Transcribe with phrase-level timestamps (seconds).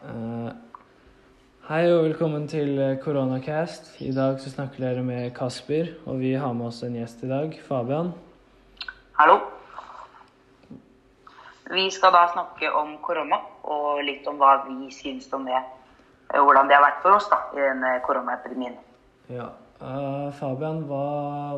[0.00, 0.52] Eh,
[1.68, 3.90] hei og velkommen til eh, Koronacast.
[4.00, 7.28] I dag så snakker dere med Kasper, og vi har med oss en gjest i
[7.28, 8.08] dag, Fabian.
[9.18, 9.34] Hallo.
[11.70, 15.60] Vi skal da snakke om korona, og litt om hva vi syns om det.
[16.32, 18.80] eh, Hvordan det har vært for oss da, i denne koronaepidemien.
[19.28, 19.50] Ja.
[19.80, 21.04] Uh, Fabian, hva,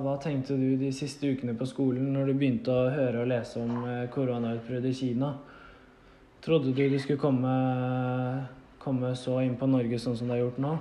[0.03, 3.63] hva tenkte du de siste ukene på skolen når du begynte å høre og lese
[3.63, 5.33] om eh, koronautbruddet i Kina?
[6.43, 7.51] Trodde du du skulle komme,
[8.83, 10.73] komme så inn på Norge sånn som du har gjort nå?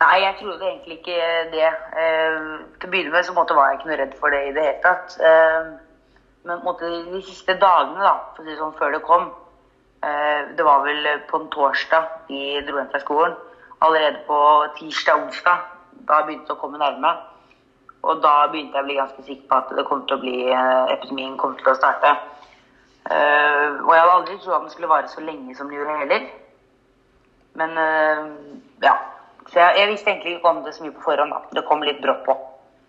[0.00, 1.18] Nei, jeg trodde egentlig ikke
[1.52, 1.68] det.
[2.02, 2.38] Eh,
[2.80, 4.64] til å begynne med så måtte, var jeg ikke noe redd for det i det
[4.64, 5.14] hele tatt.
[5.28, 5.68] Eh,
[6.48, 10.66] men måte, de siste dagene, da, for å si sånn, før det kom eh, Det
[10.66, 13.38] var vel på en torsdag vi dro hjem fra skolen.
[13.84, 14.40] Allerede på
[14.80, 15.68] tirsdag-onsdag,
[16.10, 17.14] da begynte det å komme nærme.
[18.00, 20.36] Og da begynte jeg å bli ganske sikker på at det kom til å bli,
[20.96, 22.16] epidemien kom til å starte.
[23.10, 25.98] Eh, og jeg hadde aldri trodd at den skulle vare så lenge som den gjorde
[26.02, 26.26] heller.
[27.58, 28.26] Men uh,
[28.82, 28.94] ja.
[29.50, 31.32] Så jeg, jeg visste egentlig ikke om det så mye på forhånd.
[31.34, 31.40] da.
[31.56, 32.36] Det kom litt brått på.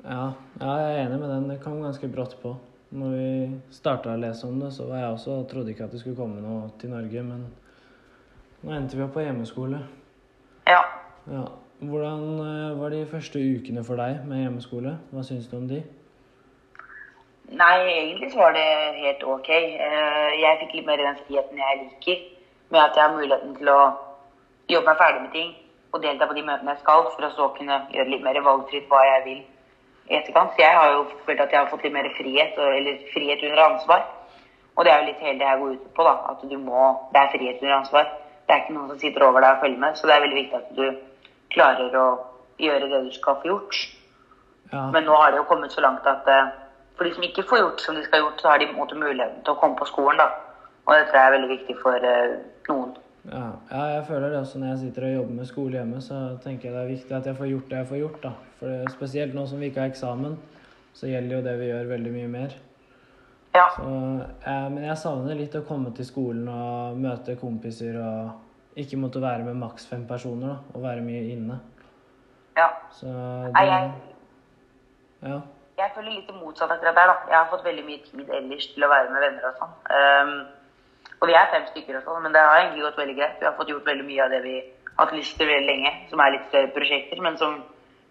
[0.03, 0.28] Ja,
[0.59, 1.47] ja, jeg er enig med den.
[1.50, 2.53] Det kom ganske brått på.
[2.91, 3.31] Når vi
[3.73, 6.44] starta å lese om det, så var jeg også trodde ikke at det skulle komme
[6.44, 7.45] noe til Norge, men
[8.61, 9.80] nå endte vi opp på hjemmeskole.
[10.67, 10.81] Ja.
[11.31, 11.45] Ja.
[11.81, 14.97] Hvordan eh, var de første ukene for deg med hjemmeskole?
[15.09, 15.80] Hva syns du om de?
[17.52, 19.49] Nei, egentlig så var det helt ok.
[19.49, 22.21] Eh, Jeg fikk litt mer den friheten jeg liker,
[22.71, 23.81] med at jeg har muligheten til å
[24.71, 25.49] jobbe meg ferdig med ting
[25.91, 28.88] og delta på de møtene jeg skal, for å så kunne gjøre litt mer valgfritt
[28.88, 29.41] hva jeg vil
[30.07, 30.55] i etterkant.
[30.55, 33.63] Så jeg har jo følt at jeg har fått litt mer frihet, eller frihet under
[33.66, 34.07] ansvar.
[34.77, 36.16] Og det er jo litt hele det jeg går ut på, da.
[36.31, 38.05] At du må Det er frihet under ansvar.
[38.47, 40.39] Det er ikke noen som sitter over deg og følger med, så det er veldig
[40.39, 40.85] viktig at du
[41.52, 42.07] klarer å
[42.59, 43.75] gjøre det du skal få gjort.
[44.72, 46.52] Ja, Men nå har det jo kommet så langt at eh,
[47.02, 49.39] for de som ikke får gjort som de skal gjort, så har de måte muligheten
[49.41, 50.19] til å komme på skolen.
[50.21, 50.27] da.
[50.85, 52.33] Og det tror jeg er veldig viktig for eh,
[52.69, 52.91] noen.
[53.31, 56.19] ja, ja, jeg føler det også når jeg sitter og jobber med skole hjemme, så
[56.44, 58.31] tenker jeg det er viktig at jeg får gjort det jeg får gjort, da.
[58.59, 60.35] For det, spesielt nå som vi ikke har eksamen,
[60.94, 62.53] så gjelder jo det vi gjør, veldig mye mer.
[63.56, 63.63] Ja.
[63.78, 63.88] Så,
[64.51, 69.23] eh, men jeg savner litt å komme til skolen og møte kompiser og ikke måtte
[69.25, 71.57] være med maks fem personer, da, og være mye inne.
[72.62, 72.69] ja.
[72.94, 73.09] Så
[73.57, 73.89] det jeg,
[75.25, 75.39] Ja.
[75.81, 77.12] Jeg føler litt motsatt akkurat der.
[77.12, 77.16] da.
[77.30, 79.74] Jeg har fått veldig mye tid ellers til å være med venner og sånn.
[79.97, 80.34] Um,
[81.22, 83.36] og vi er fem stykker og sånn, men det har egentlig gått veldig greit.
[83.42, 85.92] Vi har fått gjort veldig mye av det vi har hatt lyst til veldig lenge,
[86.09, 87.59] som er litt større prosjekter, men som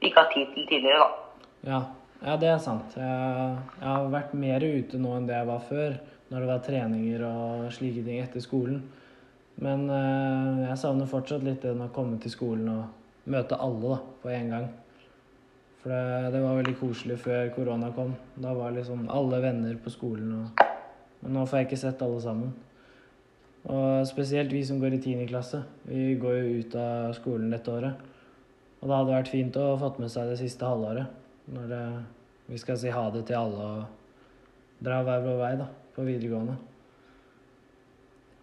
[0.00, 1.42] vi ikke har tid til tidligere, da.
[1.70, 1.80] Ja,
[2.26, 2.94] ja det er sant.
[2.96, 5.98] Jeg, jeg har vært mer ute nå enn det jeg var før,
[6.30, 8.80] når det var treninger og slike ting etter skolen.
[9.60, 13.98] Men eh, jeg savner fortsatt litt det å komme til skolen og møte alle da,
[14.22, 14.70] på en gang.
[15.80, 18.12] For det, det var veldig koselig før korona kom.
[18.36, 20.34] Da var liksom alle venner på skolen.
[20.42, 20.64] Og,
[21.22, 22.52] men nå får jeg ikke sett alle sammen.
[23.70, 25.26] Og spesielt vi som går i 10.
[25.28, 25.62] klasse.
[25.88, 28.06] Vi går jo ut av skolen dette året.
[28.80, 31.08] Og det hadde vært fint å fått med seg det siste halvåret.
[31.50, 31.82] Når det,
[32.52, 36.56] vi skal si ha det til alle og dra hver vår vei da, på videregående.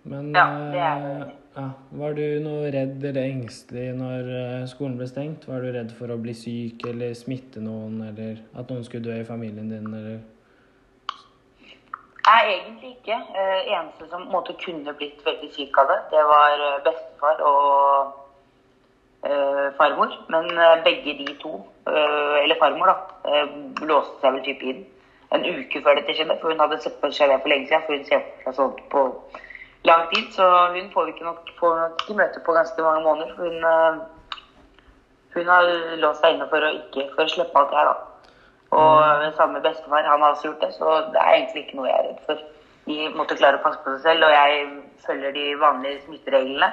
[0.08, 1.32] Men Ja, det er eh.
[1.58, 5.48] Ja, var du noe redd eller engstelig når eh, skolen ble stengt?
[5.50, 9.16] Var du redd for å bli syk eller smitte noen, eller at noen skulle dø
[9.18, 10.20] i familien din, eller
[12.28, 13.18] Nei, egentlig ikke.
[13.40, 17.72] Eh, eneste som måte kunne blitt veldig syk av det, det var eh, bestefar og
[19.26, 20.14] eh, farmor.
[20.30, 21.56] Men eh, begge de to,
[21.88, 23.42] eh, eller farmor, da,
[23.88, 24.86] låste seg vel type inn
[25.32, 26.38] en uke før dette skjedde.
[26.44, 28.84] For hun hadde sett på seg for lenge siden, for hun ser for seg sånt
[28.92, 29.08] på
[29.90, 30.28] lang tid.
[30.36, 33.34] Så hun får vi ikke nok får nok ikke møte på ganske mange måneder.
[33.36, 33.96] For hun, eh,
[35.36, 35.72] hun har
[36.04, 37.98] låst seg inne for å ikke for å slippe alt det her, da.
[38.78, 41.88] Og den samme bestefar, han har også gjort det, så det er egentlig ikke noe
[41.88, 42.42] jeg er redd for.
[42.88, 44.66] De måtte klare å passe på seg selv, og jeg
[45.06, 46.70] følger de vanlige smittereglene.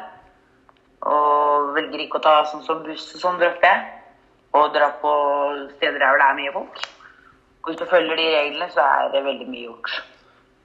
[1.10, 3.84] Og velger ikke å ta sånn som buss og sånn, drøfter jeg.
[4.54, 5.12] Og dra på
[5.76, 6.82] steder der hvor det er mye folk.
[7.62, 9.94] Og hvis du følger de reglene, så er det veldig mye gjort.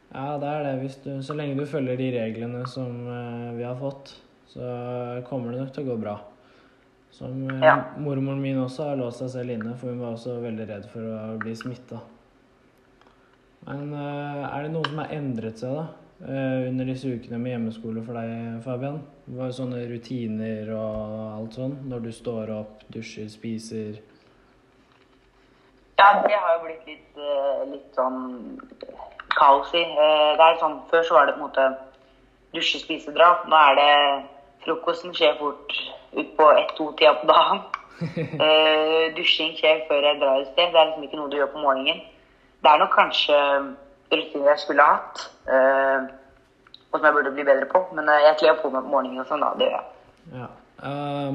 [0.10, 0.90] Ja, det er det.
[1.04, 4.16] Du, så lenge du følger de reglene som eh, vi har fått,
[4.50, 4.66] så
[5.30, 6.16] kommer det nok til å gå bra.
[7.14, 7.76] Som eh, Ja.
[8.02, 11.06] mormoren min også har låst seg selv inne, for hun var også veldig redd for
[11.06, 12.02] å bli smitta.
[13.68, 15.88] Men eh, er det noe som har endret seg da,
[16.20, 18.98] under disse ukene med hjemmeskole for deg, Fabian?
[19.30, 21.78] Hva er sånne rutiner og alt sånn?
[21.88, 24.02] Når du står opp, dusjer, spiser
[26.00, 27.22] Ja, det har jo blitt litt,
[27.72, 28.58] litt sånn
[29.40, 29.82] kaos i.
[29.84, 31.66] Eh, Det er sånn, Før så var det på en måte
[32.54, 33.32] dusje, spise, dra.
[33.48, 33.92] Nå er det
[34.66, 35.74] frokosten skjer fort
[36.14, 37.62] utpå ett-to-tida på dagen.
[38.00, 40.72] Uh, dusjing skjer før jeg drar et sted.
[40.72, 42.00] Det er liksom ikke noe du gjør på morgenen.
[42.64, 43.38] Det er nok kanskje
[44.12, 45.28] rutiner jeg skulle hatt.
[45.52, 46.08] uh,
[46.90, 47.84] og som jeg burde bli bedre på.
[47.94, 49.54] Men uh, jeg kler på meg på morgenen og sånn, da.
[49.60, 49.94] Det gjør jeg.
[50.40, 50.50] Ja.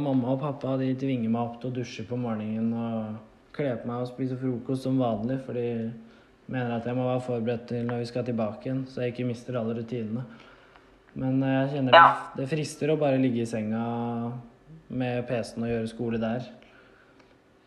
[0.01, 3.91] Mamma og pappa de tvinger meg opp til å dusje på morgenen og kle på
[3.91, 5.93] meg og spise frokost som vanlig, for de
[6.47, 9.29] mener at jeg må være forberedt til når vi skal tilbake igjen, så jeg ikke
[9.29, 10.25] mister alle rutinene.
[11.15, 12.05] Men eh, jeg kjenner Ja.
[12.35, 13.85] det, det frister å bare ligge i senga
[14.89, 16.47] med PC-en og gjøre skole der.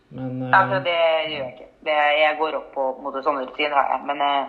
[0.10, 1.00] Men uh, Altså, det
[1.32, 1.68] gjør jeg ikke.
[1.88, 4.06] Det, jeg går opp på måte, sånne rutiner, har jeg.
[4.08, 4.48] Men uh,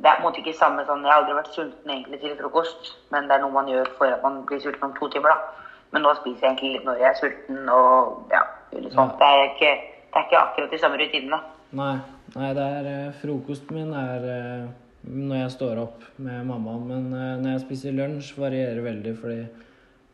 [0.00, 2.34] det er på en måte ikke samme sånn Jeg har aldri vært sulten egentlig til
[2.40, 5.32] frokost, men det er noe man gjør for at man blir sulten om to timer,
[5.32, 5.70] da.
[5.94, 8.42] Men nå spiser jeg egentlig litt når jeg er sulten og ja,
[8.74, 9.14] litt sånt.
[9.14, 9.20] Ja.
[9.20, 9.72] Det, er ikke,
[10.10, 11.38] det er ikke akkurat de samme rutinene.
[11.78, 11.92] Nei,
[12.38, 14.72] nei det er eh, frokosten min er eh,
[15.04, 16.78] når jeg står opp med mamma.
[16.80, 19.44] Men eh, når jeg spiser lunsj, varierer veldig fordi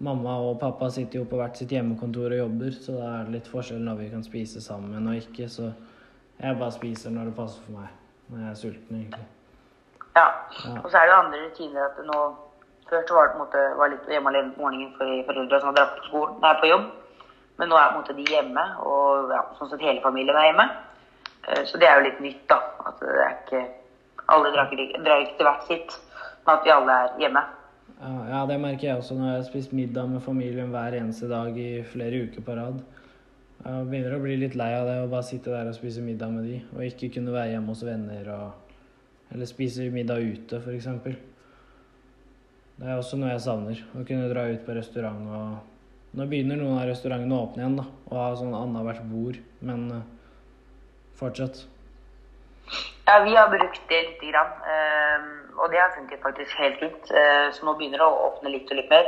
[0.04, 3.36] mamma og pappa sitter jo på hvert sitt hjemmekontor og jobber, så da er det
[3.36, 5.48] litt forskjell når vi kan spise sammen og ikke.
[5.52, 5.70] Så
[6.40, 7.96] jeg bare spiser når det passer for meg.
[8.30, 9.26] Når jeg er sulten, egentlig.
[10.16, 10.28] Ja.
[10.64, 10.76] Ja.
[10.80, 12.20] Og så er det andre rutiner at nå
[12.90, 15.58] Før så var det på en måte var litt hjemme alene på morgenen for foreldre
[15.60, 16.88] som hadde dratt på skolen, nei, på jobb.
[17.60, 20.48] Men nå er på en måte de hjemme, og ja, sånn sett hele familien er
[20.48, 20.64] hjemme.
[21.50, 22.60] Eh, Så det er jo litt nytt, da.
[22.86, 23.62] At det er ikke
[24.30, 25.94] Alle drar ikke, drar ikke til hvert sitt,
[26.46, 27.40] men at vi alle er hjemme.
[28.30, 31.56] Ja, det merker jeg også når jeg har spist middag med familien hver eneste dag
[31.58, 32.78] i flere uker på rad.
[33.64, 36.30] Jeg begynner å bli litt lei av det å bare sitte der og spise middag
[36.32, 38.52] med de, og ikke kunne være hjemme hos venner og
[39.34, 40.86] Eller spise middag ute, f.eks.
[42.80, 43.82] Det er også noe jeg savner.
[43.94, 47.76] Å kunne dra ut på restaurant og Nå begynner noen av restaurantene å åpne igjen,
[47.78, 49.84] da, og ha sånn annethvert bord, men
[51.18, 51.64] fortsatt.
[53.06, 55.24] Ja, vi har brukt det lite grann, eh,
[55.58, 57.10] og det har funket faktisk helt fint.
[57.10, 59.06] Eh, Så nå begynner det å åpne litt og litt mer.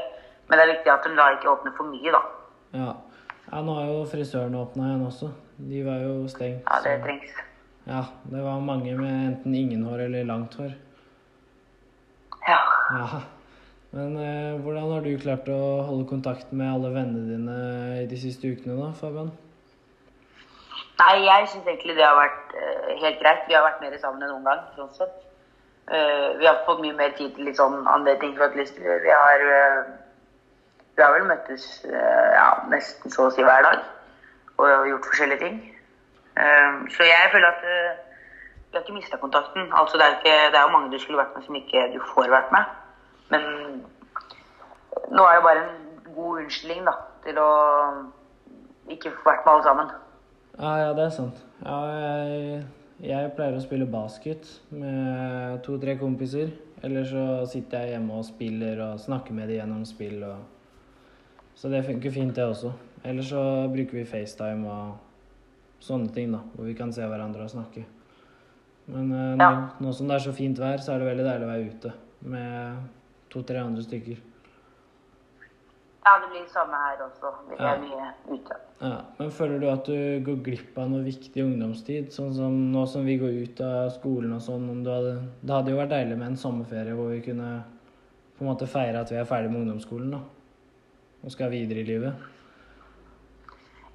[0.48, 2.22] Men det er viktig at de da ikke åpner for mye, da.
[2.74, 2.94] Ja.
[3.52, 5.30] ja, nå har jo frisørene åpna igjen også.
[5.58, 6.64] De var jo stengt.
[6.66, 7.30] Ja, det så- trengs.
[7.86, 10.74] Ja, det var mange med enten ingen hår eller langt hår.
[12.48, 12.58] Ja.
[12.98, 13.20] Ja.
[13.92, 18.16] Men eh, hvordan har du klart å holde kontakt med alle vennene dine i de
[18.16, 19.30] siste ukene da, Fabian?
[21.00, 23.46] Nei, jeg syns egentlig det har vært uh, helt greit.
[23.48, 24.62] Vi har vært mer sammen enn noen gang.
[24.76, 25.14] sånn sett.
[25.88, 28.78] Uh, vi har fått mye mer tid til litt sånn andre ting for at lyst.
[28.78, 33.82] Vi har, uh, vi har vel møttes ja, nesten så å si hver dag
[34.62, 35.56] og gjort forskjellige ting.
[36.92, 39.72] Så jeg føler at vi har ikke mista kontakten.
[39.72, 41.98] Altså, det, er ikke, det er jo mange du skulle vært med som ikke du
[42.12, 42.70] får vært med.
[43.32, 43.42] Men
[45.16, 46.94] nå er det bare en god unnskyldning da,
[47.24, 47.50] til å
[48.94, 49.92] ikke få vært med alle sammen.
[50.58, 51.38] Ja, ja, det er sant.
[51.62, 52.64] Ja, jeg,
[53.06, 56.52] jeg pleier å spille basket med to-tre kompiser.
[56.82, 60.18] Eller så sitter jeg hjemme og spiller og snakker med dem gjennom spill.
[60.26, 60.42] Og...
[61.58, 62.72] Så det funker fint, det også.
[63.06, 66.42] Eller så bruker vi FaceTime og sånne ting, da.
[66.54, 67.84] Hvor vi kan se hverandre og snakke.
[68.90, 69.50] Men eh, nå,
[69.82, 71.94] nå som det er så fint vær, så er det veldig deilig å være ute
[72.32, 72.84] med
[73.32, 74.18] to-tre andre stykker.
[76.04, 77.30] Ja, det blir samme her også.
[77.58, 77.74] Ja.
[77.74, 78.56] er mye ute.
[78.80, 82.10] Ja, men føler du at du går glipp av noe viktig ungdomstid?
[82.10, 84.66] Sånn som nå som vi går ut av skolen og sånn.
[84.72, 87.52] Om du hadde, det hadde jo vært deilig med en sommerferie hvor vi kunne
[88.34, 90.22] på en måte feire at vi er ferdig med ungdomsskolen da.
[91.22, 92.30] Og skal videre i livet.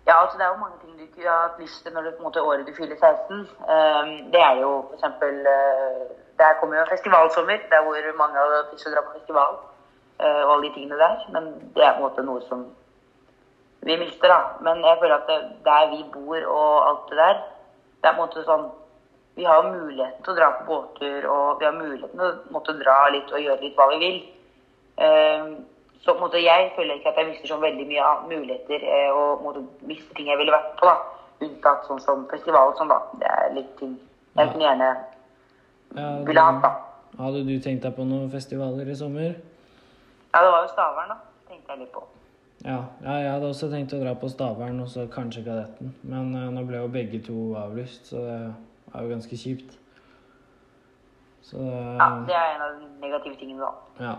[0.07, 2.13] Ja, altså det er jo mange ting du ikke har hatt lyst til når det
[2.15, 3.41] på en måte året du fyller 16.
[3.67, 6.05] Um, det er jo for eksempel eh,
[6.39, 9.57] Der kommer jo festivalsommer, der hvor mange har hatt lyst til å dra på festival.
[10.19, 11.23] Eh, og alle de tingene der.
[11.33, 12.65] Men det er på en måte noe som
[13.87, 14.39] vi mister, da.
[14.65, 17.39] Men jeg føler at det, der vi bor og alt det der,
[18.01, 18.67] det er på en måte sånn
[19.37, 22.73] Vi har muligheten til å dra på båttur, og vi har muligheten til å måtte
[22.79, 24.15] dra litt og gjøre litt hva vi vil.
[25.05, 25.51] Ehm,
[26.01, 28.81] så på en måte jeg føler ikke at jeg mister så veldig mye av muligheter
[28.81, 30.89] eh, og måte mister ting jeg ville vært på.
[30.89, 30.95] da.
[31.45, 32.97] Unntatt sånn som festival og sånn, da.
[33.21, 33.93] Det er litt ting
[34.37, 34.89] jeg kunne gjerne
[36.25, 36.73] ville hatt, da.
[37.17, 39.37] Hadde du tenkt deg på noen festivaler i sommer?
[40.37, 41.15] Ja, det var jo Stavern, da.
[41.49, 42.03] Tenkte jeg litt på.
[42.61, 45.95] Ja, ja jeg hadde også tenkt å dra på Stavern og så kanskje Kadetten.
[46.05, 49.73] Men uh, nå ble jo begge to avlyst, så det er jo ganske kjipt.
[51.47, 54.05] Så Ja, Det er en av de negative tingene, da.
[54.05, 54.13] Ja.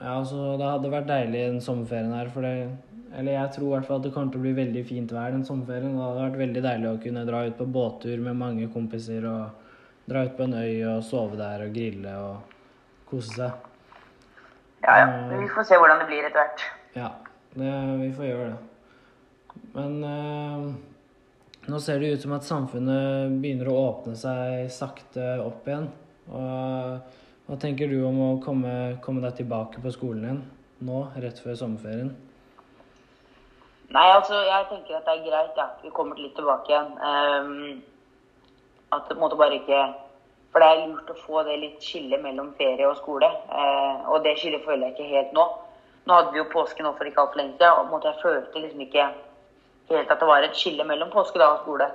[0.00, 2.70] ja så det hadde vært deilig den sommerferien her, for det
[3.12, 5.34] Eller jeg tror i hvert fall at det kommer til å bli veldig fint vær
[5.34, 5.96] den sommerferien.
[5.98, 10.06] Det hadde vært veldig deilig å kunne dra ut på båttur med mange kompiser og
[10.08, 12.54] dra ut på en øy og sove der og grille og
[13.10, 13.66] kose seg.
[14.82, 15.06] Ja, ja.
[15.06, 16.66] Men vi får se hvordan det blir etter hvert.
[16.96, 17.10] Ja,
[17.54, 18.60] det, vi får gjøre det.
[19.74, 20.68] Men eh,
[21.70, 25.90] nå ser det ut som at samfunnet begynner å åpne seg sakte opp igjen.
[26.30, 27.18] Og
[27.50, 28.72] hva tenker du om å komme,
[29.04, 30.42] komme deg tilbake på skolen igjen
[30.86, 32.12] nå, rett før sommerferien?
[33.90, 36.92] Nei, altså, jeg tenker at det er greit ja, vi kommer litt tilbake igjen.
[37.02, 37.82] Um,
[38.94, 39.80] at det på en måte bare ikke
[40.50, 43.28] For det er lurt å få det litt skille mellom ferie og skole.
[43.54, 45.46] Eh, og det skillet føler jeg ikke helt nå.
[46.08, 48.62] Nå hadde vi jo påske nå for ikke altfor lenge siden, og måtte jeg følte
[48.64, 49.06] liksom ikke
[49.92, 51.90] helt at det var et skille mellom påskedag og skole.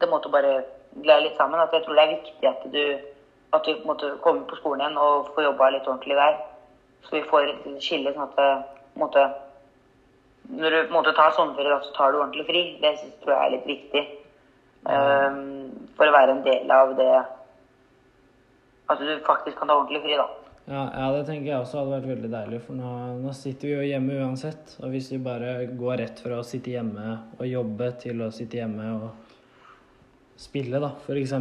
[0.00, 0.62] Det måtte bare
[1.02, 1.60] glede litt sammen.
[1.60, 2.84] At jeg tror det er viktig at du,
[3.56, 6.40] at du måtte komme på skolen igjen og få jobba litt ordentlig der.
[7.04, 8.50] Så vi får et skille sånn at det
[9.00, 9.28] måtte
[10.48, 12.60] Når du måtte ta sommerferie, så tar du ordentlig fri.
[12.80, 14.02] Det synes, tror jeg er litt viktig.
[14.88, 17.16] Um, for å være en del av det
[18.88, 20.28] At du faktisk kan ta ordentlig fri, da.
[20.68, 22.88] Ja, ja, det tenker jeg også hadde vært veldig deilig, for nå,
[23.22, 24.74] nå, sitter vi jo hjemme uansett.
[24.82, 28.60] Og hvis vi bare går rett fra å sitte hjemme og jobbe til å sitte
[28.60, 29.32] hjemme og
[30.36, 31.32] spille, da, f.eks.,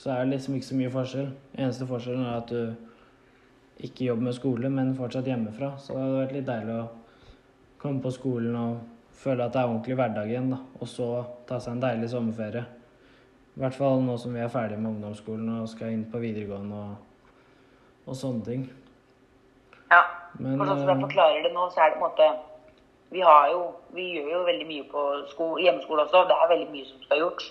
[0.00, 1.32] så er det liksom ikke så mye forskjell.
[1.58, 5.74] Eneste forskjellen er at du ikke jobber med skole, men fortsatt hjemmefra.
[5.82, 6.88] Så det hadde vært litt deilig å
[7.82, 8.78] komme på skolen og
[9.20, 10.60] føle at det er ordentlig hverdag igjen, da.
[10.78, 11.10] Og så
[11.48, 12.64] ta seg en deilig sommerferie.
[13.56, 16.76] I hvert fall nå som vi er ferdig med ungdomsskolen og skal inn på videregående
[16.76, 17.32] og,
[18.06, 18.68] og sånne ting.
[19.90, 20.04] Ja.
[20.38, 22.28] Men, for sånn som jeg forklarer det nå, så er det på en måte
[23.10, 23.62] Vi har jo
[23.96, 26.22] Vi gjør jo veldig mye på skole, hjemmeskole også.
[26.28, 27.48] Det er veldig mye som skal gjort.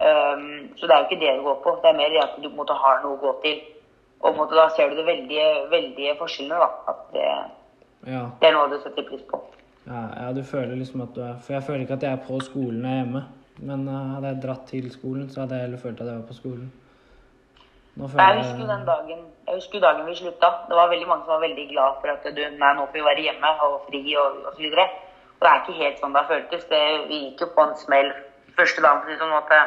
[0.00, 0.46] Um,
[0.80, 1.74] så det er jo ikke det det går på.
[1.82, 3.60] Det er mer det at du på en måte har noe å gå til.
[4.20, 6.70] Og på en måte da ser du det veldige, veldige forskjellene, da.
[6.92, 7.26] At det,
[8.08, 8.22] ja.
[8.40, 9.42] det er noe du setter pris på.
[9.84, 12.24] Ja, ja, du føler liksom at du er For jeg føler ikke at jeg er
[12.24, 13.22] på skolen jeg er hjemme.
[13.66, 16.28] Men uh, hadde jeg dratt til skolen, så hadde jeg heller følt at jeg var
[16.28, 16.70] på skolen.
[18.00, 20.48] jeg husker den dagen jeg husker dagen vi slutta.
[20.68, 23.06] Det var veldig mange som var veldig glad for at du nei, nå får vi
[23.08, 24.84] være hjemme og fri og, og så videre.
[25.32, 26.66] Og det er ikke helt sånn det har føltes.
[26.70, 28.10] Det, vi gikk jo på en smell
[28.58, 29.18] første dagen.
[29.22, 29.62] Sånn at det,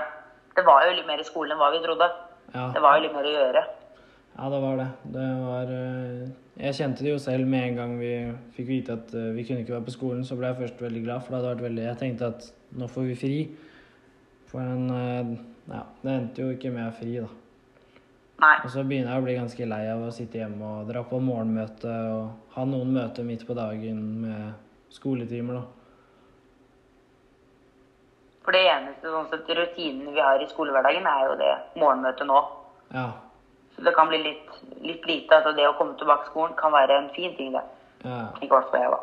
[0.60, 2.08] det, var jo litt mer i skolen enn hva vi trodde.
[2.54, 2.70] Ja.
[2.76, 3.66] Det var jo litt mer å gjøre.
[4.38, 4.88] Ja, det var det.
[5.18, 6.24] Det var uh,
[6.64, 8.14] Jeg kjente det jo selv med en gang vi
[8.56, 11.04] fikk vite at uh, vi kunne ikke være på skolen, så ble jeg først veldig
[11.04, 12.48] glad, for det hadde vært veldig Jeg tenkte at
[12.80, 13.38] nå får vi fri.
[14.54, 15.34] For den eh,
[15.74, 17.30] Ja, det endte jo ikke med fri, da.
[18.44, 18.56] Nei.
[18.66, 21.20] Og så begynner jeg å bli ganske lei av å sitte hjemme og dra på
[21.24, 25.64] morgenmøte og ha noen møter midt på dagen med skoletimer, da.
[28.44, 32.42] For det eneste sånn sett, rutinen vi har i skolehverdagen, er jo det morgenmøtet nå.
[32.92, 33.08] Ja.
[33.78, 34.52] Så det kan bli litt,
[34.84, 35.40] litt lite.
[35.40, 37.64] Altså det å komme tilbake til skolen kan være en fin ting, det.
[38.04, 38.26] Ja.
[38.42, 39.00] Ikke hvert fall jeg, da.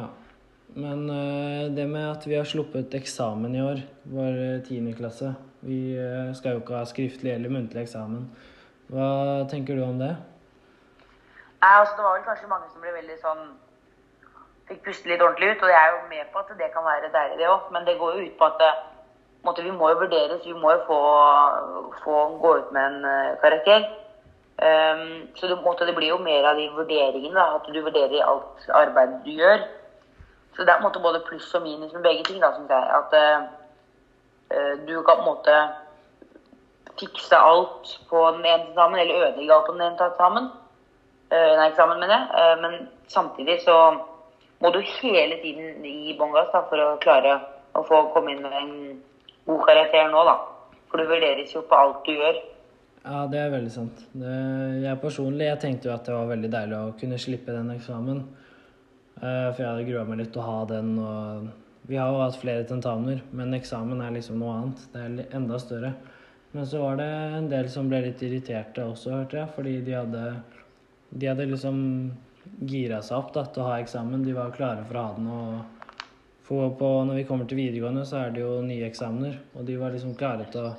[0.00, 0.08] Ja.
[0.74, 6.32] Men uh, det med at vi har sluppet eksamen i år, vår tiendeklasse Vi uh,
[6.34, 8.24] skal jo ikke ha skriftlig eller muntlig eksamen.
[8.90, 10.14] Hva tenker du om det?
[11.62, 13.44] Nei, altså Det var vel kanskje mange som ble veldig sånn
[14.68, 15.62] Fikk puste litt ordentlig ut.
[15.64, 17.66] Og jeg er jo med på at det kan være deilig, det òg.
[17.76, 18.78] Men det går jo ut på at eh,
[19.44, 20.40] måtte, vi må jo vurderes.
[20.46, 21.00] Vi må jo få,
[22.00, 23.84] få gå ut med en karakter.
[24.54, 27.36] Um, så det, måtte, det blir jo mer av de vurderingene.
[27.36, 29.66] Da, at du vurderer alt arbeidet du gjør.
[30.54, 32.70] Så det er på en måte både pluss og minus med begge ting, da, syns
[32.70, 32.84] jeg.
[32.98, 35.56] At uh, du kan på en måte
[37.00, 40.50] fikse alt på den ene eksamen, eller ødelegge alt på den ene eksamen.
[41.32, 42.28] Uh, nei, eksamen, mener jeg.
[42.38, 42.76] Uh, men
[43.10, 43.78] samtidig så
[44.62, 47.40] må du hele tiden gi bånn gass for å klare
[47.74, 48.74] å få komme inn med en
[49.48, 50.36] god karakter nå, da.
[50.90, 52.38] For du vurderes jo på alt du gjør.
[53.04, 53.98] Ja, det er veldig sant.
[54.16, 54.34] Det,
[54.80, 58.22] jeg personlig jeg tenkte jo at det var veldig deilig å kunne slippe den eksamen.
[59.20, 60.98] Eh, for jeg hadde grua meg litt til å ha den.
[60.98, 61.48] og
[61.88, 64.84] Vi har jo hatt flere tentamener, men eksamen er liksom noe annet.
[64.92, 65.94] Det er enda større.
[66.54, 69.52] Men så var det en del som ble litt irriterte også, hørte jeg.
[69.56, 70.24] Fordi de hadde,
[71.10, 71.78] de hadde liksom
[72.68, 74.24] gira seg opp da, til å ha eksamen.
[74.26, 75.30] De var klare for å ha den.
[75.30, 75.74] og
[76.44, 79.38] for på, Når vi kommer til videregående, så er det jo nye eksamener.
[79.56, 80.74] Og de var liksom klare til å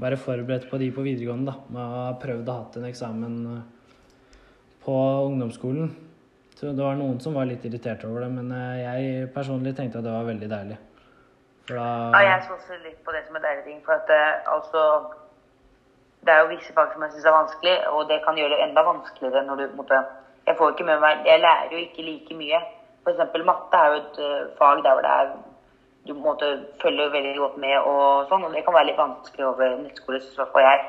[0.00, 1.52] være forberedt på de på videregående.
[1.52, 3.62] da, Med å ha prøvd å ha en eksamen
[4.84, 4.94] på
[5.28, 6.07] ungdomsskolen.
[6.58, 10.00] Så det var noen som var litt irritert over det, men eh, jeg personlig tenkte
[10.00, 10.78] at det var veldig deilig.
[11.68, 11.84] Da...
[12.16, 13.78] Ja, jeg så også litt på det som er deilige ting.
[13.86, 14.82] For at eh, altså
[16.26, 18.64] Det er jo visse fag som jeg syns er vanskelig, og det kan gjøre det
[18.64, 20.00] enda vanskeligere når du måtte
[20.48, 22.60] Jeg får ikke med meg Jeg lærer jo ikke like mye.
[23.04, 25.30] For eksempel matte er jo et uh, fag der hvor det er
[26.08, 26.46] du måtte
[26.82, 30.46] følge veldig godt med og sånn, og det kan være litt vanskelig over nettskole, så
[30.54, 30.86] får jeg.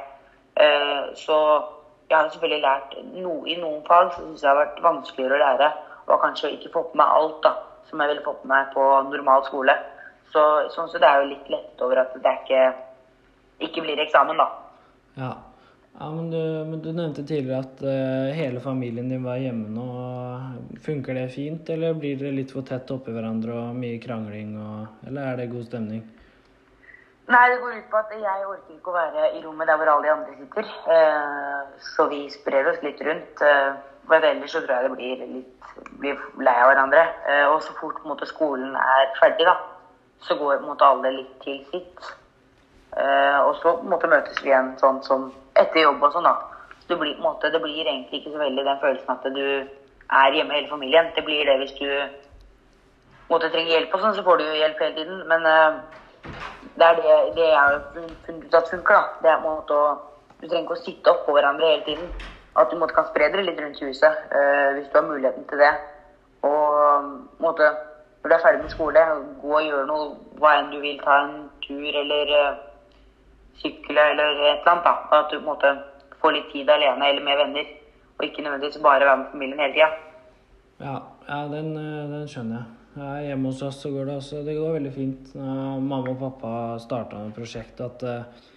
[0.56, 1.38] Uh, så
[2.10, 5.44] jeg har selvfølgelig lært noe i noen fag som syns jeg har vært vanskeligere å
[5.44, 5.70] lære.
[6.10, 7.52] Og kanskje ikke fått med alt da,
[7.90, 9.76] som jeg ville fått med på normal skole.
[10.34, 12.64] Så sånn sett er jeg jo litt lett over at det ikke,
[13.70, 14.48] ikke blir eksamen, da.
[15.20, 15.32] Ja.
[16.00, 19.88] ja men, du, men, du, nevnte tidligere at uh, hele familien din var hjemme nå.
[20.86, 24.56] Funker det fint, eller blir dere litt for tett oppi hverandre og mye krangling?
[24.58, 26.06] Og, eller er det god stemning?
[27.30, 29.92] Nei, det går ut på at jeg orker ikke å være i rommet der hvor
[29.92, 30.70] alle de andre sitter.
[30.96, 31.60] Eh,
[31.94, 33.44] så vi sprer oss litt rundt.
[33.46, 33.78] Eh,
[34.18, 35.60] ellers så tror jeg det blir litt
[36.00, 37.04] blir lei av hverandre.
[37.30, 39.56] Eh, og så fort måte, skolen er ferdig, da,
[40.26, 42.10] så går måte, alle litt til sitt.
[42.98, 46.36] Eh, og så måte møtes vi igjen sånn som etter jobb og sånn, da.
[46.90, 50.58] Det blir, måte, det blir egentlig ikke så veldig den følelsen at du er hjemme
[50.58, 51.12] hele familien.
[51.16, 51.90] Det blir det hvis du
[53.30, 55.22] måtte trenge hjelp og sånn, så får du jo hjelp hele tiden.
[55.30, 55.46] Men
[56.80, 57.82] det er det, det jeg har
[58.26, 59.04] funnet ut at funker, da.
[59.22, 59.88] Det er en måte å
[60.40, 62.12] Du trenger ikke å sitte oppå hverandre hele tiden.
[62.56, 65.60] At du måtte kan spre dere litt rundt huset eh, hvis du har muligheten til
[65.60, 65.74] det.
[66.48, 67.10] Og
[67.44, 67.68] måte,
[68.22, 69.04] når du er ferdig med skole,
[69.42, 70.08] gå og gjøre noe,
[70.40, 70.96] hva enn du vil.
[71.04, 71.36] Ta en
[71.66, 72.64] tur eller eh,
[73.60, 74.88] sykle eller et eller annet.
[74.88, 74.96] da.
[75.20, 75.76] At du måte
[76.24, 77.76] får litt tid alene eller med venner.
[78.16, 79.92] Og ikke nødvendigvis bare være med familien hele tida.
[80.80, 80.98] Ja,
[81.28, 82.79] ja den, eh, den skjønner jeg.
[83.00, 85.28] Ja, hjemme hos oss så går det også det går veldig fint.
[85.40, 86.50] Mamma og pappa
[86.84, 88.48] starta med prosjektet at uh,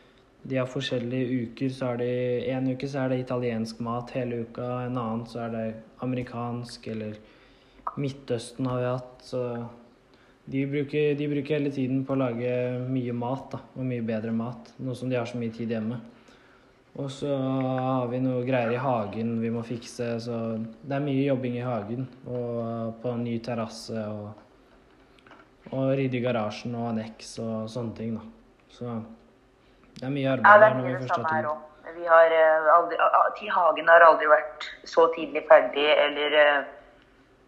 [0.43, 1.69] de har forskjellige uker.
[1.71, 2.15] Så er det
[2.51, 5.69] En uke så er det italiensk mat hele uka, en annen så er det
[6.03, 7.21] amerikansk eller
[8.03, 9.23] Midtøsten har vi hatt.
[9.23, 9.45] Så
[10.51, 12.53] de bruker, de bruker hele tiden på å lage
[12.89, 14.75] mye mat, da, og mye bedre mat.
[14.83, 16.01] Nå som de har så mye tid hjemme.
[17.01, 21.25] Og så har vi noe greier i hagen vi må fikse, så det er mye
[21.25, 22.05] jobbing i hagen.
[22.29, 24.27] Og på en ny terrasse og,
[25.73, 28.27] og rydde i garasjen og anneks og sånne ting, da.
[28.73, 28.99] Så
[30.01, 31.69] det er mye arbeid Ja, det er mye det samme har her òg.
[31.93, 36.61] Vi har eh, aldri, Hagen har aldri vært så tidlig ferdig eller eh,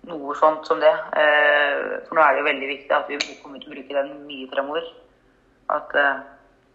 [0.08, 0.90] noe sånt som det.
[1.20, 4.10] Eh, For nå er det jo veldig viktig at vi kommer til å bruke den
[4.24, 4.88] mye fremover.
[5.72, 5.94] At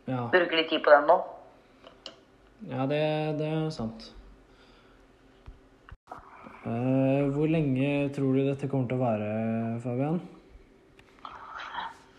[0.09, 1.19] Ja, Bruke litt tid på den nå.
[2.67, 3.03] Ja det,
[3.39, 4.09] det er sant.
[6.65, 9.31] Uh, hvor lenge tror du dette kommer til å vare,
[9.83, 10.19] Fabian?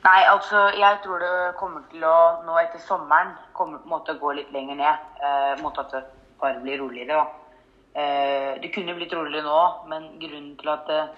[0.00, 2.16] Nei, altså, jeg tror det kommer til å
[2.46, 5.08] nå etter sommeren kommer på en måte å gå litt lenger ned.
[5.20, 6.00] Eh, på måte at det
[6.40, 7.26] bare blir roligere, da.
[7.90, 11.10] Uh, det kunne blitt roligere nå, men grunnen til at eh,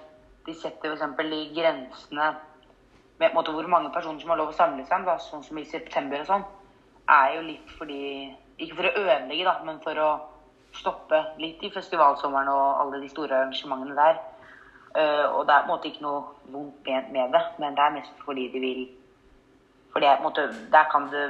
[0.48, 1.14] de setter f.eks.
[1.20, 2.30] de grensene
[3.20, 5.66] med måte, hvor mange personer som har lov å samle seg, da, sånn som i
[5.68, 6.46] september og sånn,
[7.12, 8.00] er jo litt fordi
[8.62, 10.10] Ikke for å ødelegge, da, men for å
[10.78, 14.20] stoppe litt i festivalsommeren og alle de store arrangementene der.
[14.94, 17.96] Eh, og det er på en måte ikke noe vondt med det, men det er
[17.96, 18.82] mest fordi de vil
[19.92, 21.26] For det på en måte, der kan det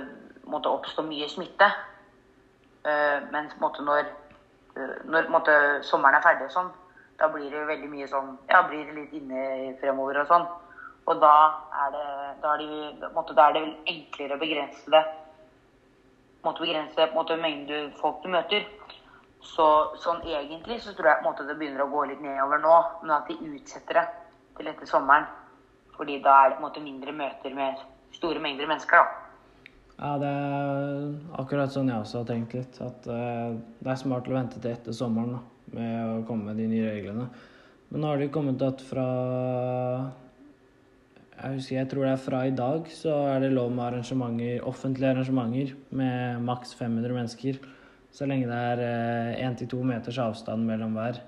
[0.46, 1.66] måte oppstå mye smitte.
[2.82, 4.08] Uh, mens måte når,
[4.76, 5.52] eh, når måte,
[5.86, 6.70] sommeren er ferdig og sånn,
[7.18, 10.46] da blir det veldig mye sånn Ja, blir det litt inne fremover og sånn.
[11.10, 11.34] Og da
[11.84, 12.06] er det,
[12.42, 15.02] da er det, måte, da er det enklere å begrense det.
[16.42, 18.66] Måte begrense måte, mengden folk du møter.
[19.42, 19.66] Så
[20.02, 23.30] sånn egentlig så tror jeg måte det begynner å gå litt nedover nå, men at
[23.30, 24.04] de utsetter det
[24.58, 25.26] til etter sommeren.
[25.96, 27.82] Fordi da er det på en måte mindre møter med
[28.14, 29.18] store mengder mennesker, da.
[30.02, 32.78] Ja, det er akkurat sånn jeg også har tenkt litt.
[32.82, 35.42] At uh, det er smart å vente til etter sommeren da,
[35.76, 37.28] med å komme med de nye reglene.
[37.92, 39.06] Men nå har det kommet at fra
[41.42, 44.60] Jeg husker, jeg tror det er fra i dag så er det lov med arrangementer,
[44.62, 47.58] offentlige arrangementer med maks 500 mennesker.
[48.14, 51.18] Så lenge det er én til to meters avstand mellom hver.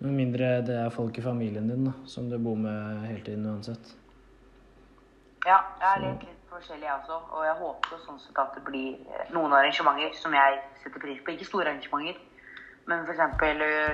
[0.00, 3.46] Med mindre det er folk i familien din da, som du bor med hele tiden
[3.46, 3.94] uansett.
[5.46, 8.64] Ja, jeg har lekt litt forskjellig jeg også, og jeg håper sånn sett at det
[8.66, 11.36] blir eh, noen arrangementer som jeg setter pris på.
[11.36, 12.18] Ikke store arrangementer,
[12.90, 13.22] men f.eks.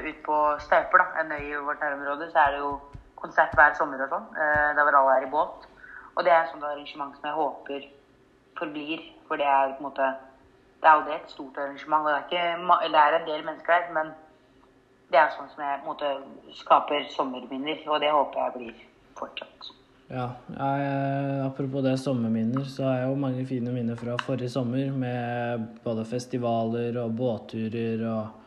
[0.09, 2.73] ut på Stauper, en øy i vårt nærområde, så er det jo
[3.23, 5.67] konsert hver sommer og sånn, eh, der hvor alle er i båt.
[6.13, 7.89] Og det er et sånt arrangement som jeg håper
[8.59, 10.13] forblir, for det er på en måte
[10.83, 13.73] Det er aldri et stort arrangement, og det er, ikke, det er en del mennesker
[13.73, 14.09] her, men
[15.15, 18.81] det er sånn som jeg på en måte skaper sommerminner, og det håper jeg blir
[19.21, 19.69] fortsatt.
[20.11, 20.89] Ja, jeg,
[21.47, 26.03] apropos det sommerminner, så har jeg jo mange fine minner fra forrige sommer med både
[26.11, 28.42] festivaler og båtturer og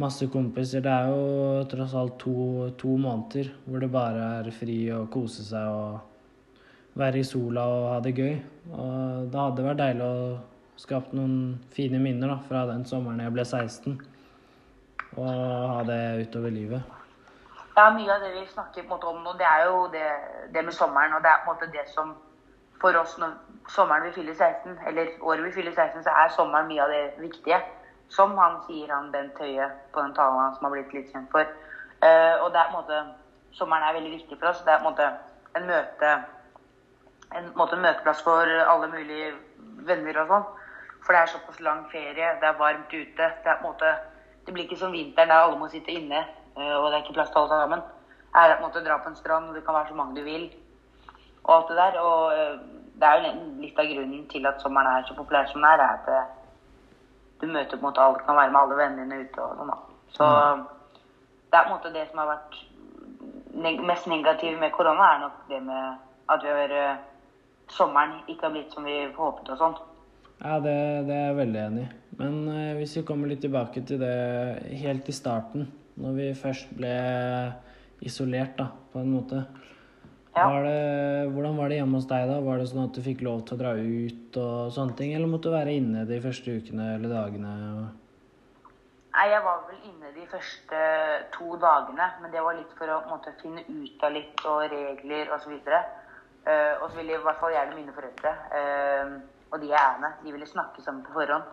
[0.00, 0.80] masse kompiser.
[0.84, 5.44] Det er jo tross alt to, to måneder hvor det bare er fri å kose
[5.46, 8.34] seg og være i sola og ha det gøy.
[8.72, 10.16] Og det hadde vært deilig å
[10.80, 14.00] skapt noen fine minner da, fra den sommeren jeg ble 16,
[15.20, 16.98] og ha det utover livet.
[17.76, 20.08] Ja, mye av det vi snakker på en måte om nå, det er jo det,
[20.52, 21.14] det med sommeren.
[21.16, 22.12] Og det er på en måte det som
[22.82, 23.36] for oss når
[23.72, 27.04] sommeren vi fyller 16, eller året vi fyller 16, så er sommeren mye av det
[27.22, 27.60] viktige.
[28.12, 31.30] Som han sier, han Bent Høie, på den talen han som har blitt litt kjent
[31.32, 31.48] for.
[32.02, 33.02] Uh, og det er en måte
[33.52, 34.62] Sommeren er veldig viktig for oss.
[34.64, 35.06] Det er en måte
[35.56, 36.12] en møte
[37.36, 39.32] en, måte, en møteplass for alle mulige
[39.88, 40.46] venner og sånn.
[41.02, 43.28] For det er såpass lang ferie, det er varmt ute.
[43.44, 43.92] Det er en måte
[44.42, 46.18] Det blir ikke som vinteren der alle må sitte inne,
[46.58, 47.82] eh, og det er ikke plass til alle sammen.
[48.32, 50.16] Det er en måte å dra på en strand, og det kan være så mange
[50.16, 50.48] du vil.
[51.44, 51.98] Og alt det der.
[52.00, 52.56] Og eh,
[52.98, 53.30] det er jo
[53.62, 56.41] litt av grunnen til at sommeren er så populær som den er, er at
[57.42, 59.72] du møter på en måte alle, kan være med alle vennene dine ute og sånn,
[59.72, 59.78] da.
[60.14, 60.28] Så
[61.50, 62.60] det er på en måte det som har vært
[63.62, 65.98] neg mest negativt med korona, er nok det med
[66.32, 67.00] at vi har eh,
[67.72, 69.76] sommeren ikke har blitt som vi håpet og sånn.
[70.42, 70.76] Ja, det,
[71.08, 71.90] det er jeg veldig enig i.
[72.18, 74.14] Men eh, hvis vi kommer litt tilbake til det
[74.82, 75.68] helt i starten,
[76.00, 76.94] når vi først ble
[78.02, 79.44] isolert, da, på en måte.
[80.32, 80.46] Ja.
[80.48, 82.38] Var det, hvordan var det hjemme hos deg da?
[82.40, 85.28] Var det sånn at du fikk lov til å dra ut og sånne ting, eller
[85.28, 87.50] måtte du være inne de første ukene eller dagene?
[89.12, 90.78] Nei, jeg var vel inne de første
[91.34, 95.34] to dagene, men det var litt for å måte, finne ut av litt og regler
[95.36, 95.52] osv.
[96.42, 99.12] Uh, og så ville i hvert fall gjerne mine foreldre, uh,
[99.52, 101.44] og de jeg er med, de ville snakke sammen på forhånd.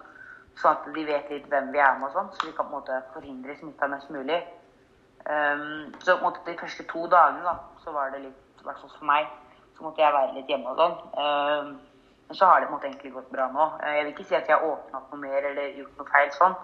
[0.59, 2.73] Sånn at de vet litt hvem vi er med og sånn, så vi kan på
[2.73, 4.39] en måte forhindre smitta mest mulig.
[5.27, 8.81] Um, så på en måte de første to dagene da, så var det litt, hvert
[8.83, 9.29] fall for meg,
[9.75, 10.97] så måtte jeg være litt hjemme og sånn.
[11.17, 11.73] Um,
[12.29, 13.67] men så har det på en måte egentlig gått bra nå.
[13.81, 16.13] Uh, jeg vil ikke si at jeg har åpna opp noe mer eller gjort noe
[16.13, 16.57] feil sånn.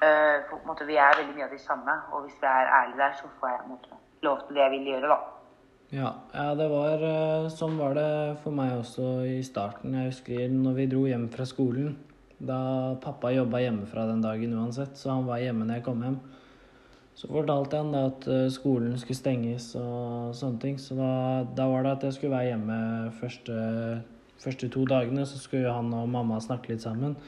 [0.00, 2.96] Uh, for måte vi er veldig mye av de samme, og hvis jeg er ærlig
[3.02, 5.20] der, så får jeg måte lov til det jeg vil gjøre, da.
[5.90, 8.10] Ja, ja, det var eh, Sånn var det
[8.44, 9.96] for meg også i starten.
[9.98, 11.96] Jeg husker når vi dro hjem fra skolen.
[12.38, 12.60] Da
[13.02, 16.20] pappa jobba hjemmefra den dagen uansett, så han var hjemme når jeg kom hjem.
[17.20, 20.78] Så fortalte han da at eh, skolen skulle stenges og sånne ting.
[20.80, 21.10] Så da,
[21.56, 22.76] da var det at jeg skulle være hjemme
[23.18, 23.56] første,
[24.40, 25.26] første to dagene.
[25.28, 27.18] Så skulle han og mamma snakke litt sammen.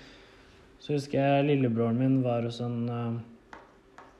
[0.80, 3.58] Så husker jeg lillebroren min var hos en, uh,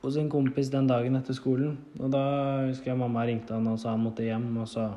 [0.03, 1.79] hos en kompis den dagen etter skolen.
[1.97, 2.21] Og da
[2.67, 4.91] husker jeg mamma ringte han og sa han måtte hjem, og så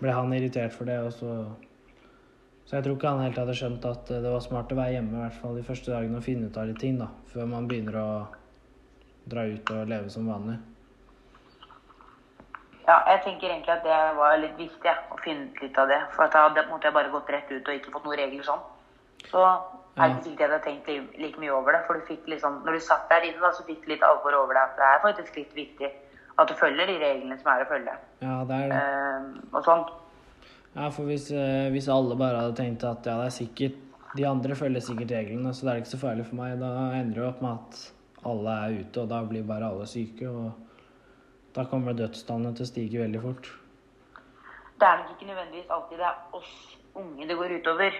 [0.00, 0.98] ble han irritert for det.
[1.04, 1.36] og så...
[2.66, 5.14] Så jeg tror ikke han helt hadde skjønt at det var smart å være hjemme
[5.14, 7.06] i hvert fall de første dagene og finne ut av litt ting, da.
[7.30, 8.08] Før man begynner å
[9.26, 10.56] dra ut og leve som vanlig.
[12.86, 15.90] Ja, jeg tenker egentlig at det var litt viktig, ja, å finne ut litt av
[15.90, 15.98] det.
[16.14, 18.62] For da hadde måtte jeg bare gått rett ut og ikke fått noen regler sånn.
[19.26, 21.82] Så er det ikke sikkert jeg hadde tenkt like, like mye over det.
[21.88, 24.38] For du fikk liksom, når du satt der inne, da, så fikk du litt alvor
[24.38, 24.62] over det.
[24.62, 25.90] At det er faktisk litt viktig
[26.36, 27.96] at du følger de reglene som er å følge.
[28.20, 28.78] Ja, det er det.
[28.78, 29.84] Eh, og sånn.
[30.76, 33.82] Ja, for hvis, eh, hvis alle bare hadde tenkt at ja, det er sikkert
[34.16, 36.54] De andre følger sikkert reglene, så det er ikke så farlig for meg.
[36.60, 37.80] Da ender det jo opp med at
[38.26, 40.28] alle er ute, og da blir bare alle syke.
[40.28, 43.48] Og da kommer dødstallene til å stige veldig fort.
[44.76, 46.52] Det er nok ikke nødvendigvis alltid det er oss
[46.96, 47.96] unge det går utover.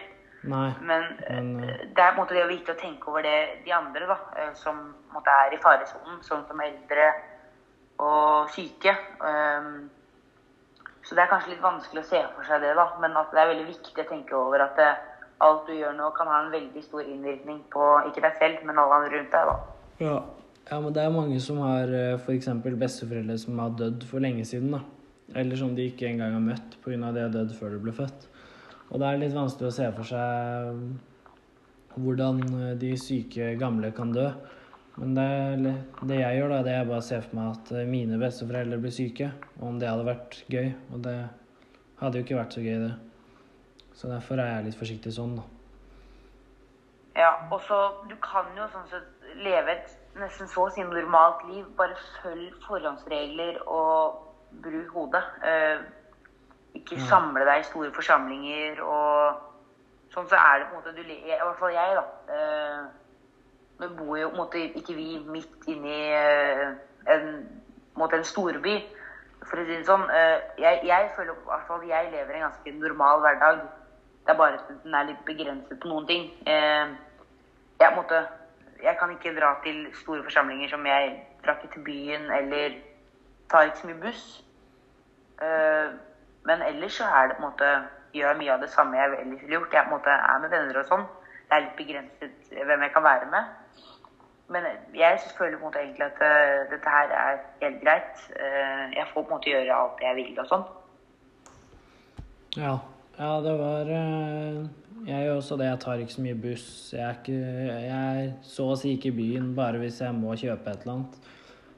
[0.46, 0.74] Nei.
[0.80, 3.22] Men, eh, Men, eh, det er på en måte det å vite å tenke over
[3.22, 7.14] det de andre da, eh, som måte, er i faresonen, sånn som eldre
[7.98, 8.96] og syke.
[9.20, 9.90] Um,
[11.02, 12.86] så det er kanskje litt vanskelig å se for seg det, da.
[13.00, 14.96] Men at det er veldig viktig å tenke over at det,
[15.40, 18.78] alt du gjør nå, kan ha en veldig stor innvirkning på ikke deg selv, men
[18.78, 19.46] alle andre rundt deg.
[19.46, 19.75] da.
[20.00, 20.16] Ja.
[20.70, 22.50] ja, men det er mange som har f.eks.
[22.64, 24.74] besteforeldre som har dødd for lenge siden.
[24.76, 24.82] da.
[25.34, 27.12] Eller som de ikke engang har møtt pga.
[27.12, 28.28] de har dødd før de ble født.
[28.90, 30.82] Og det er litt vanskelig å se for seg
[31.96, 34.28] hvordan eh, de syke gamle kan dø.
[34.96, 35.72] Men det,
[36.08, 38.78] det jeg gjør, da, det er bare å se for meg at eh, mine besteforeldre
[38.80, 39.32] blir syke.
[39.58, 40.70] Og om det hadde vært gøy.
[40.92, 41.16] Og det
[42.00, 42.94] hadde jo ikke vært så gøy, det.
[43.96, 45.46] Så derfor er jeg litt forsiktig sånn, da.
[47.16, 47.76] Ja, og så
[48.10, 51.66] Du kan jo sånn sett leve et nesten så å si normalt liv.
[51.78, 54.22] Bare følg forhåndsregler og
[54.62, 55.24] bruk hodet.
[55.44, 55.82] Eh,
[56.76, 59.42] ikke samle deg i store forsamlinger og
[60.14, 61.00] Sånn så er det på en måte du.
[61.02, 62.04] I hvert fall jeg, da.
[62.32, 62.84] Eh,
[63.82, 66.62] nå bor jo på en måte ikke vi midt inni eh,
[67.12, 67.26] en,
[68.00, 68.78] en, storby,
[69.42, 70.06] for å si det sånn.
[70.62, 73.60] Jeg, jeg føler i hvert fall jeg lever en ganske normal hverdag.
[74.24, 76.30] Det er bare at den er litt begrenset på noen ting.
[76.46, 78.22] Jeg, måtte,
[78.86, 81.12] jeg kan ikke dra til store forsamlinger som jeg
[81.44, 82.78] drar ikke til byen, eller
[83.50, 84.24] tar ikke så mye buss.
[85.42, 85.88] Eh,
[86.48, 87.70] men ellers så er det på en måte
[88.16, 89.74] gjør mye av det samme jeg ellers ville gjort.
[89.74, 91.06] Jeg på en måte er med venner og sånn.
[91.46, 93.54] Det er litt begrenset hvem jeg kan være med.
[94.54, 98.26] Men jeg føler på en måte egentlig at eh, dette her er helt greit.
[98.38, 100.66] Eh, jeg får på en måte gjøre alt jeg vil og sånn.
[102.56, 102.74] Ja.
[103.18, 104.60] ja, det var eh,
[105.06, 105.66] Jeg gjør også det.
[105.68, 106.68] Jeg tar ikke så mye buss.
[106.92, 107.34] Jeg er, ikke,
[107.86, 110.96] jeg er så å si ikke i byen bare hvis jeg må kjøpe et eller
[110.96, 111.18] annet.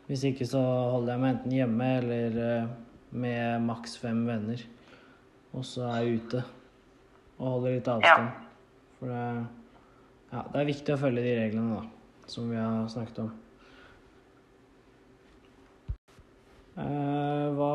[0.08, 0.62] Hvis ikke så
[0.94, 2.70] holder jeg meg enten hjemme eller eh,
[3.12, 4.62] med maks fem venner.
[5.52, 6.40] Og så er jeg ute
[7.38, 8.30] og holder litt avstand.
[8.98, 9.20] For det,
[10.32, 13.28] ja, det er viktig å følge de reglene, da, som vi har snakket om.
[13.28, 13.44] Eh,
[16.78, 17.70] hva,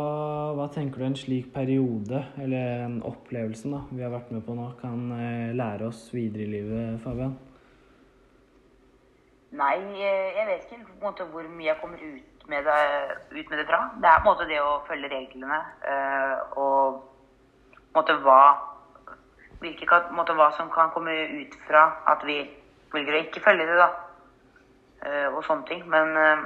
[0.56, 4.56] hva tenker du en slik periode, eller en opplevelse da, vi har vært med på
[4.56, 7.34] nå, kan eh, lære oss videre i livet, Fabian?
[9.54, 12.78] Nei, eh, jeg vet ikke på en måte hvor mye jeg kommer ut med det,
[13.32, 13.82] ut med det fra.
[14.02, 17.04] Det er på en måte det å følge reglene eh, og
[17.68, 18.42] på en måte hva
[19.64, 21.14] hvilke, på en måte, hva som kan komme
[21.44, 22.42] ut fra at vi
[22.94, 23.90] velger å ikke følge det, da.
[25.04, 25.86] Eh, og sånne ting.
[25.92, 26.44] Men eh,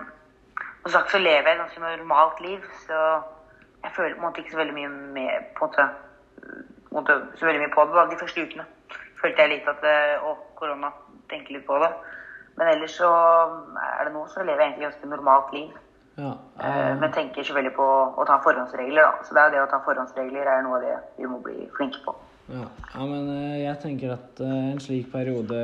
[0.87, 2.99] som sagt så lever jeg et ganske normalt liv, så
[3.83, 5.89] jeg føler på en måte ikke så veldig mye med på en
[6.95, 8.67] måte så veldig mye på det da, de første ukene.
[9.21, 10.93] Følte jeg litt at eh, Å, korona.
[11.27, 11.89] Tenker litt på det.
[12.55, 15.75] Men ellers så er det nå så lever jeg egentlig ganske normalt liv.
[16.17, 19.25] Ja, Eh, eh, Men tenker selvfølgelig på å ta forhåndsregler, da.
[19.25, 21.67] Så det er jo det å ta forhåndsregler er noe av det vi må bli
[21.77, 22.15] flinke på.
[22.49, 22.63] ja.
[22.95, 25.59] ja, men eh, jeg tenker at en slik periode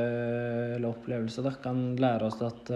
[0.76, 2.70] eller opplevelse da, kan lære oss at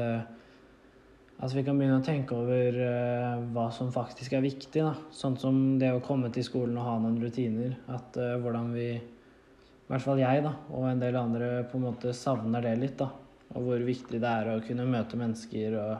[1.38, 4.82] at vi kan begynne å tenke over uh, hva som faktisk er viktig.
[4.82, 4.94] da.
[5.14, 7.76] Sånn som det å komme til skolen og ha noen rutiner.
[7.94, 11.86] At uh, hvordan vi, i hvert fall jeg da, og en del andre, på en
[11.86, 12.96] måte savner det litt.
[12.98, 13.12] da.
[13.54, 15.92] Og hvor viktig det er å kunne møte mennesker og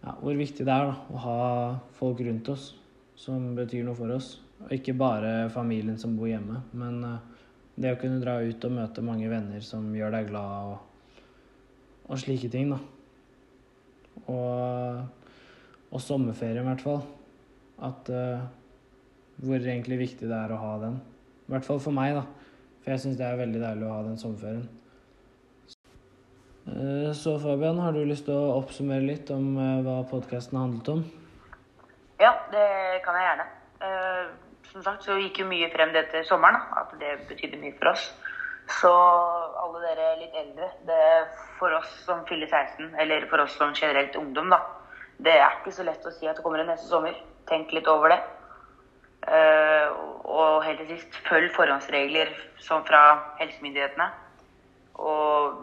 [0.00, 1.40] ja, Hvor viktig det er da, å ha
[1.98, 2.70] folk rundt oss
[3.20, 4.30] som betyr noe for oss.
[4.62, 7.18] Og ikke bare familien som bor hjemme, men uh,
[7.74, 11.28] det å kunne dra ut og møte mange venner som gjør deg glad, og,
[12.06, 12.70] og slike ting.
[12.70, 12.80] da.
[14.28, 15.04] Og,
[15.90, 17.00] og sommerferien, i hvert fall.
[17.80, 18.42] At uh,
[19.40, 20.98] Hvor egentlig viktig det er å ha den.
[21.48, 22.26] I hvert fall for meg, da.
[22.82, 24.68] For jeg syns det er veldig deilig å ha den sommerferien.
[26.70, 30.92] Eh, Så Fabian, har du lyst til å oppsummere litt om eh, hva podkasten handlet
[30.92, 31.02] om?
[32.20, 32.66] Ja, det
[33.04, 33.48] kan jeg gjerne.
[34.70, 37.90] Som sagt så gikk jo mye frem dette sommeren, da, at det betydde mye for
[37.94, 38.10] oss.
[38.70, 41.04] Så alle dere litt eldre, det
[41.58, 44.60] for oss som fyller 16, eller for oss som generelt ungdom, da,
[45.20, 47.16] det er ikke så lett å si at det kommer en neste sommer.
[47.50, 48.20] Tenk litt over det.
[49.28, 49.90] Eh,
[50.24, 52.30] og helt til sist, følg forhåndsregler
[52.62, 53.02] som fra
[53.40, 54.06] helsemyndighetene.
[55.00, 55.60] Og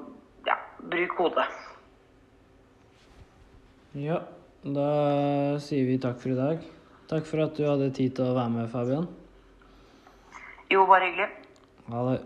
[0.50, 0.60] ja,
[0.92, 1.48] bruk hodet.
[3.98, 4.22] Ja,
[4.62, 4.90] da
[5.64, 6.66] sier vi takk for i dag.
[7.10, 9.08] Takk for at du hadde tid til å være med, Fabian.
[10.70, 11.32] Jo, bare hyggelig.
[11.88, 12.18] Ha det.